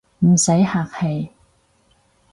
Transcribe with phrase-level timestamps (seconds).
[0.21, 1.29] 唔使客氣